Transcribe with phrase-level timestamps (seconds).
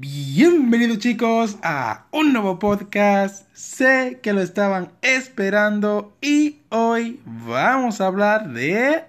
[0.00, 3.48] Bienvenidos chicos a un nuevo podcast.
[3.52, 9.02] Sé que lo estaban esperando y hoy vamos a hablar de...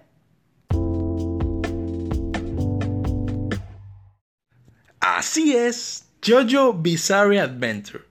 [5.00, 8.06] Así es, Jojo Bizarre Adventure.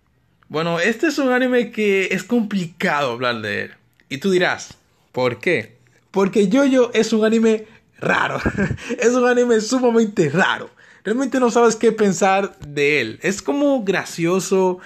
[0.48, 3.74] Bueno, este es un anime que es complicado hablar de él.
[4.08, 4.78] Y tú dirás,
[5.10, 5.78] ¿por qué?
[6.12, 7.66] Porque Jojo es un anime
[7.98, 8.40] raro.
[9.00, 13.18] es un anime sumamente raro realmente no sabes qué pensar de él.
[13.22, 14.78] Es como gracioso,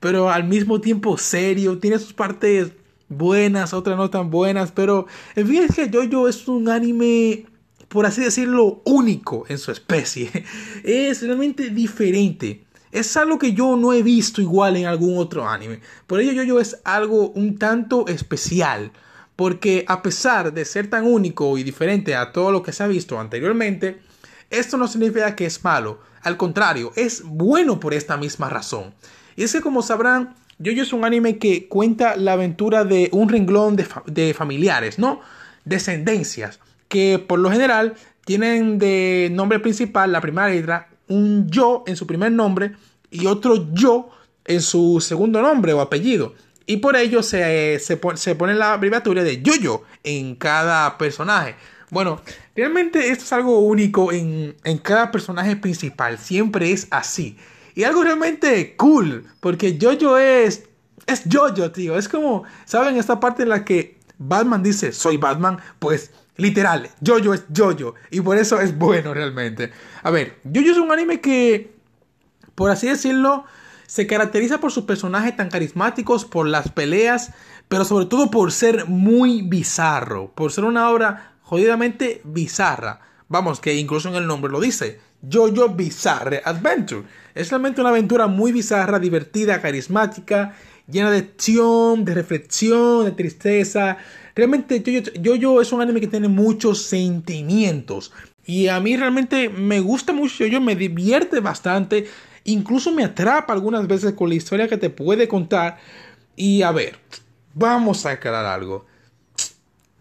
[0.00, 1.78] pero al mismo tiempo serio.
[1.78, 2.72] Tiene sus partes
[3.08, 5.06] buenas, otras no tan buenas, pero
[5.36, 7.44] en fin es que Jojo es un anime,
[7.88, 10.30] por así decirlo, único en su especie.
[10.84, 12.64] Es realmente diferente.
[12.92, 15.80] Es algo que yo no he visto igual en algún otro anime.
[16.06, 18.92] Por ello Jojo es algo un tanto especial.
[19.36, 22.86] Porque a pesar de ser tan único y diferente a todo lo que se ha
[22.86, 24.00] visto anteriormente,
[24.50, 28.94] esto no significa que es malo, al contrario, es bueno por esta misma razón.
[29.36, 33.28] Y es que como sabrán, Yoyo es un anime que cuenta la aventura de un
[33.28, 35.20] renglón de, familiares, ¿no?
[35.64, 37.94] Descendencias, que por lo general
[38.26, 42.72] tienen de nombre principal la primera letra, un yo en su primer nombre
[43.10, 44.10] y otro yo
[44.44, 46.34] en su segundo nombre o apellido.
[46.66, 51.56] Y por ello se, se, se pone la abreviatura de Yoyo en cada personaje.
[51.90, 52.20] Bueno,
[52.54, 56.18] realmente esto es algo único en, cada personaje principal.
[56.18, 57.36] Siempre es así.
[57.74, 59.26] Y algo realmente cool.
[59.40, 60.64] Porque Jojo es.
[61.06, 61.96] Es Jojo, tío.
[61.96, 62.44] Es como.
[62.64, 62.96] ¿Saben?
[62.96, 65.58] Esta parte en la que Batman dice soy Batman.
[65.78, 66.88] Pues literal.
[67.04, 67.94] Jojo es Jojo.
[68.10, 69.72] Y por eso es bueno realmente.
[70.02, 71.74] A ver, Jojo es un anime que.
[72.54, 73.44] Por así decirlo.
[73.86, 77.32] Se caracteriza por sus personajes tan carismáticos, por las peleas,
[77.66, 83.00] pero sobre todo por ser muy bizarro, por ser una obra jodidamente bizarra.
[83.26, 85.00] Vamos, que incluso en el nombre lo dice.
[85.20, 87.02] Jojo Bizarre Adventure.
[87.34, 90.54] Es realmente una aventura muy bizarra, divertida, carismática,
[90.88, 93.96] llena de acción, de reflexión, de tristeza.
[94.36, 94.80] Realmente
[95.24, 98.12] Jojo, es un anime que tiene muchos sentimientos.
[98.46, 102.06] Y a mí realmente me gusta mucho Jojo, me divierte bastante.
[102.44, 105.78] Incluso me atrapa algunas veces con la historia que te puede contar.
[106.36, 106.96] Y a ver,
[107.54, 108.86] vamos a aclarar algo.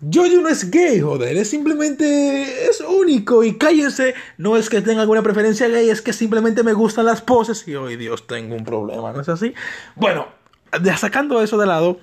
[0.02, 5.02] Jojo no es gay, joder, es simplemente es único y cállense, no es que tenga
[5.02, 8.64] alguna preferencia gay, es que simplemente me gustan las poses y hoy Dios tengo un
[8.64, 9.54] problema, ¿no es así?
[9.98, 10.28] Bueno,
[10.98, 12.00] sacando eso de lado,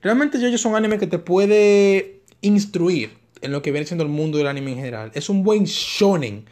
[0.00, 4.10] realmente Jojo es un anime que te puede instruir en lo que viene siendo el
[4.10, 5.10] mundo del anime en general.
[5.14, 6.44] Es un buen shonen.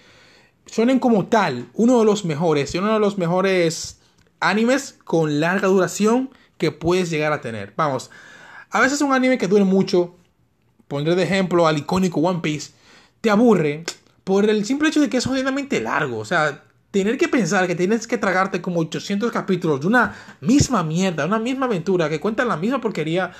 [0.67, 4.01] Shonen como tal, uno de los mejores y uno de los mejores
[4.41, 7.73] animes con larga duración que puedes llegar a tener.
[7.77, 8.11] Vamos,
[8.71, 10.18] a veces un anime que dure mucho
[10.88, 12.72] pondré de ejemplo al icónico One Piece,
[13.21, 13.84] te aburre
[14.25, 16.19] por el simple hecho de que es jodidamente largo.
[16.19, 20.82] O sea, tener que pensar que tienes que tragarte como 800 capítulos de una misma
[20.82, 23.32] mierda, una misma aventura que cuenta la misma porquería,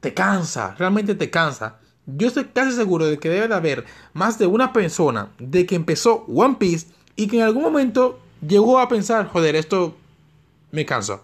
[0.00, 1.76] te cansa, realmente te cansa.
[2.06, 5.76] Yo estoy casi seguro de que debe de haber más de una persona de que
[5.76, 9.96] empezó One Piece y que en algún momento llegó a pensar, joder, esto
[10.72, 11.20] me cansa.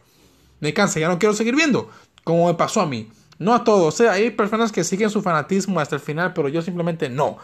[0.61, 1.91] Me cansa, ya no quiero seguir viendo,
[2.25, 3.09] como me pasó a mí.
[3.39, 6.49] No a todos, o sea, hay personas que siguen su fanatismo hasta el final, pero
[6.49, 7.39] yo simplemente no.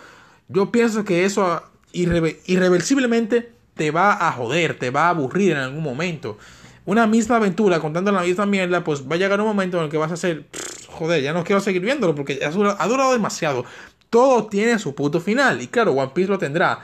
[0.49, 1.63] Yo pienso que eso
[1.93, 6.39] irreversiblemente te va a joder, te va a aburrir en algún momento.
[6.85, 9.91] Una misma aventura contando la misma mierda, pues va a llegar un momento en el
[9.91, 10.47] que vas a hacer,
[10.89, 13.65] joder, ya no quiero seguir viéndolo porque ha durado, ha durado demasiado.
[14.11, 16.81] Todo tiene su puto final y claro, One Piece lo tendrá,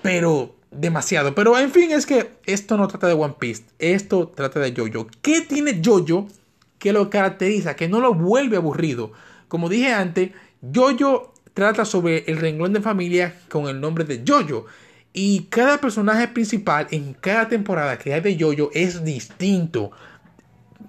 [0.00, 1.34] pero demasiado.
[1.34, 5.08] Pero en fin, es que esto no trata de One Piece, esto trata de Jojo.
[5.22, 6.28] ¿Qué tiene Jojo
[6.78, 9.12] que lo caracteriza, que no lo vuelve aburrido.
[9.48, 10.30] Como dije antes,
[10.74, 14.66] Jojo trata sobre el renglón de familia con el nombre de Jojo.
[15.12, 19.90] Y cada personaje principal en cada temporada que hay de Jojo es distinto.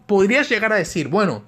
[0.06, 1.44] Podrías llegar a decir, bueno,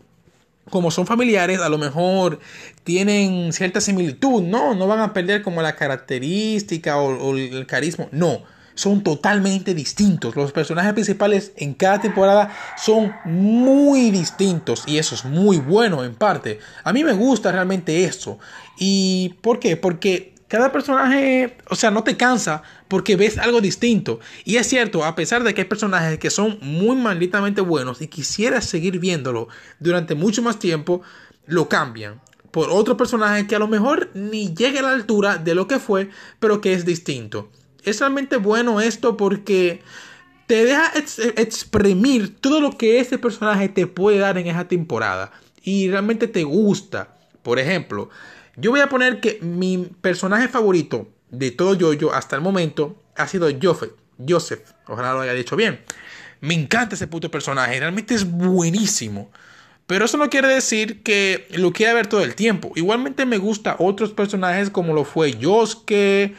[0.69, 2.39] como son familiares, a lo mejor
[2.83, 8.07] tienen cierta similitud, no, no van a perder como la característica o, o el carisma,
[8.11, 8.43] no
[8.81, 10.35] son totalmente distintos.
[10.35, 16.15] Los personajes principales en cada temporada son muy distintos y eso es muy bueno en
[16.15, 16.59] parte.
[16.83, 18.39] A mí me gusta realmente eso.
[18.79, 19.77] ¿Y por qué?
[19.77, 24.19] Porque cada personaje, o sea, no te cansa porque ves algo distinto.
[24.45, 28.07] Y es cierto, a pesar de que hay personajes que son muy malditamente buenos y
[28.07, 29.47] quisieras seguir viéndolo
[29.79, 31.03] durante mucho más tiempo,
[31.45, 32.19] lo cambian
[32.49, 35.79] por otro personaje que a lo mejor ni llegue a la altura de lo que
[35.79, 36.09] fue,
[36.39, 37.49] pero que es distinto
[37.83, 39.81] es realmente bueno esto porque
[40.47, 40.91] te deja
[41.37, 45.31] exprimir todo lo que ese personaje te puede dar en esa temporada.
[45.63, 47.15] Y realmente te gusta.
[47.41, 48.09] Por ejemplo,
[48.57, 53.27] yo voy a poner que mi personaje favorito de todo Jojo hasta el momento ha
[53.27, 53.91] sido Joffrey.
[54.27, 54.73] Joseph.
[54.87, 55.79] Ojalá lo haya dicho bien.
[56.41, 57.79] Me encanta ese puto personaje.
[57.79, 59.31] Realmente es buenísimo.
[59.87, 62.71] Pero eso no quiere decir que lo quiera ver todo el tiempo.
[62.75, 66.35] Igualmente me gusta otros personajes como lo fue Yosuke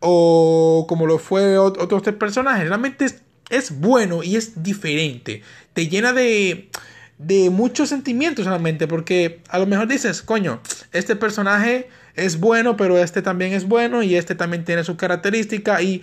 [0.00, 2.66] o como lo fue otros personajes.
[2.68, 3.06] Realmente
[3.50, 5.42] es, bueno y es diferente.
[5.72, 6.70] Te llena de,
[7.18, 8.88] de muchos sentimientos realmente.
[8.88, 10.60] Porque a lo mejor dices, coño,
[10.92, 15.80] este personaje es bueno, pero este también es bueno y este también tiene su característica
[15.80, 16.02] y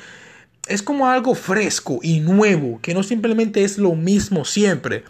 [0.67, 5.03] es como algo fresco y nuevo, que no simplemente es lo mismo siempre.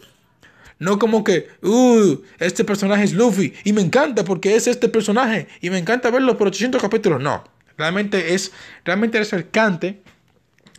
[0.79, 5.47] No como que, uh, este personaje es Luffy y me encanta porque es este personaje
[5.59, 7.21] y me encanta verlo por 800 capítulos.
[7.21, 7.43] No,
[7.77, 8.51] realmente es
[8.83, 10.01] realmente refrescante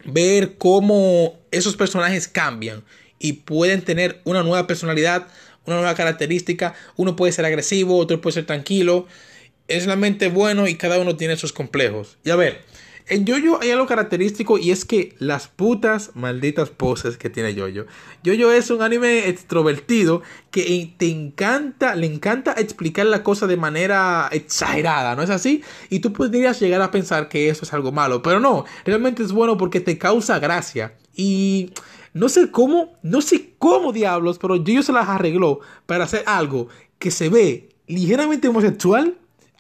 [0.05, 2.85] ver cómo esos personajes cambian
[3.19, 5.27] y pueden tener una nueva personalidad,
[5.65, 6.75] una nueva característica.
[6.97, 9.07] Uno puede ser agresivo, otro puede ser tranquilo.
[9.67, 12.17] Es realmente bueno y cada uno tiene sus complejos.
[12.25, 12.63] Y a ver,
[13.09, 17.87] en Yoyo hay algo característico y es que las putas malditas poses que tiene Yoyo.
[18.23, 24.29] Yoyo es un anime extrovertido que te encanta, le encanta explicar la cosa de manera
[24.33, 25.63] exagerada, ¿no es así?
[25.91, 29.33] Y tú podrías llegar a pensar que eso es algo malo, pero no, realmente es
[29.33, 30.95] bueno porque te causa gracia.
[31.15, 31.73] Y
[32.13, 36.69] no sé cómo, no sé cómo diablos, pero Yoyo se las arregló para hacer algo
[36.99, 39.17] que se ve ligeramente homosexual,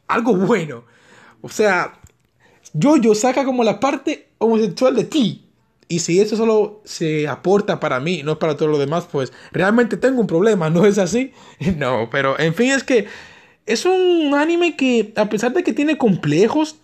[0.07, 0.85] algo bueno.
[1.41, 1.99] O sea,
[2.75, 5.45] yo saca como la parte homosexual de ti.
[5.89, 9.97] Y si eso solo se aporta para mí, no para todo lo demás, pues realmente
[9.97, 11.33] tengo un problema, ¿no es así?
[11.77, 13.07] No, pero en fin, es que
[13.65, 16.77] es un anime que a pesar de que tiene complejos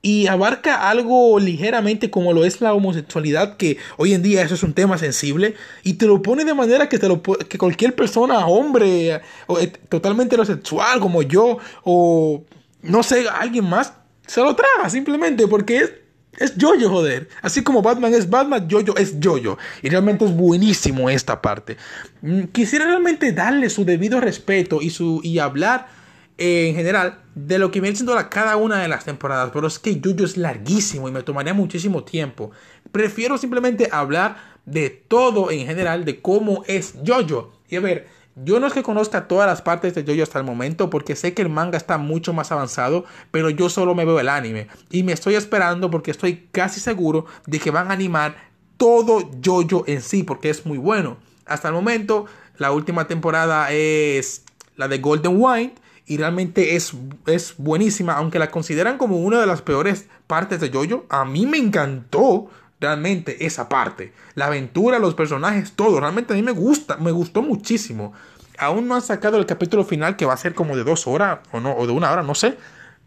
[0.00, 4.62] y abarca algo ligeramente como lo es la homosexualidad, que hoy en día eso es
[4.62, 8.46] un tema sensible, y te lo pone de manera que, te lo, que cualquier persona,
[8.46, 12.44] hombre, o, eh, totalmente homosexual como yo, o
[12.82, 13.92] no sé, alguien más,
[14.28, 15.92] se lo traga simplemente porque es,
[16.36, 17.28] es Jojo, joder.
[17.42, 19.58] Así como Batman es Batman, Jojo es Jojo.
[19.82, 21.76] Y realmente es buenísimo esta parte.
[22.22, 25.88] Mm, quisiera realmente darle su debido respeto y, su, y hablar
[26.36, 29.50] eh, en general de lo que viene siendo la, cada una de las temporadas.
[29.52, 32.50] Pero es que Jojo es larguísimo y me tomaría muchísimo tiempo.
[32.92, 34.36] Prefiero simplemente hablar
[34.66, 37.54] de todo en general, de cómo es Jojo.
[37.70, 40.44] Y a ver, yo no es que conozca todas las partes de JoJo hasta el
[40.44, 44.20] momento porque sé que el manga está mucho más avanzado, pero yo solo me veo
[44.20, 48.36] el anime y me estoy esperando porque estoy casi seguro de que van a animar
[48.76, 51.16] todo JoJo en sí porque es muy bueno.
[51.46, 52.26] Hasta el momento
[52.58, 54.44] la última temporada es
[54.76, 55.74] la de Golden Wine
[56.06, 56.92] y realmente es,
[57.26, 61.46] es buenísima, aunque la consideran como una de las peores partes de JoJo, a mí
[61.46, 62.48] me encantó
[62.80, 64.12] realmente esa parte.
[64.34, 66.00] La aventura, los personajes, todo.
[66.00, 68.12] Realmente a mí me gusta, me gustó muchísimo.
[68.58, 71.40] Aún no han sacado el capítulo final que va a ser como de dos horas
[71.52, 72.56] o, no, o de una hora, no sé.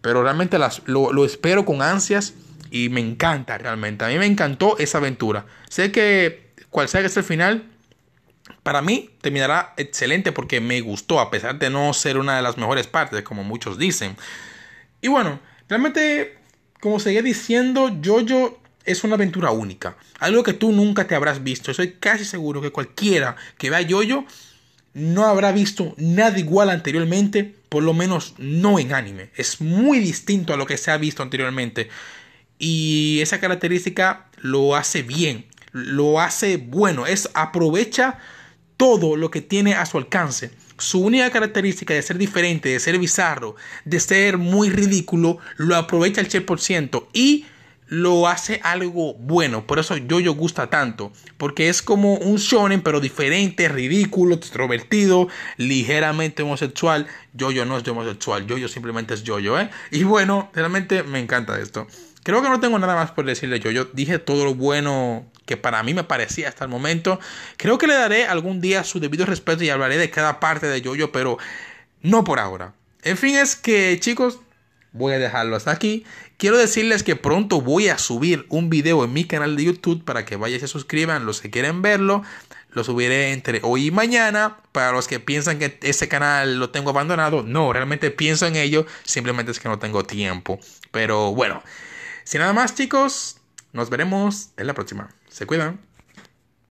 [0.01, 2.33] Pero realmente las, lo, lo espero con ansias
[2.71, 4.06] y me encanta realmente.
[4.06, 5.45] A mí me encantó esa aventura.
[5.69, 7.65] Sé que cual sea que sea el final,
[8.63, 12.57] para mí terminará excelente porque me gustó, a pesar de no ser una de las
[12.57, 14.15] mejores partes, como muchos dicen.
[15.01, 16.38] Y bueno, realmente,
[16.79, 19.98] como seguía diciendo, Jojo es una aventura única.
[20.19, 21.72] Algo que tú nunca te habrás visto.
[21.72, 24.25] Estoy casi seguro que cualquiera que vea Yoyo
[24.94, 29.30] no habrá visto nada igual anteriormente, por lo menos no en anime.
[29.36, 31.89] Es muy distinto a lo que se ha visto anteriormente.
[32.60, 38.19] Y esa característica lo hace bien, lo hace bueno, es aprovecha
[38.78, 40.52] todo lo que tiene a su alcance.
[40.78, 46.21] Su única característica de ser diferente, de ser bizarro, de ser muy ridículo, lo aprovecha
[46.21, 47.45] al 100% y
[47.92, 49.68] lo hace algo bueno.
[49.68, 51.12] Por eso Jojo gusta tanto.
[51.36, 57.06] Porque es como un shonen, pero diferente, ridículo, extrovertido, ligeramente homosexual.
[57.38, 58.45] Jojo no es homosexual.
[58.48, 59.69] Jojo simplemente es Jojo, ¿eh?
[59.92, 61.86] Y bueno, realmente me encanta esto.
[62.24, 63.90] Creo que no tengo nada más por decirle Jojo.
[63.92, 67.19] Dije todo lo bueno que para mí me parecía hasta el momento.
[67.57, 70.81] Creo que le daré algún día su debido respeto y hablaré de cada parte de
[70.81, 71.40] Jojo, pero
[72.02, 72.74] no por ahora.
[73.04, 74.40] En fin, es que chicos,
[74.92, 76.06] voy a dejarlo hasta aquí.
[76.38, 80.26] Quiero decirles que pronto voy a subir un video en mi canal de YouTube para
[80.26, 82.24] que vayan y se suscriban los que quieren verlo.
[82.71, 84.57] Lo subiré entre hoy y mañana.
[84.71, 88.86] Para los que piensan que ese canal lo tengo abandonado, no, realmente pienso en ello.
[89.04, 90.60] Simplemente es que no tengo tiempo.
[90.92, 91.62] Pero bueno,
[92.24, 93.38] sin nada más chicos,
[93.74, 95.10] nos veremos en la próxima.
[95.30, 95.91] Se cuidan.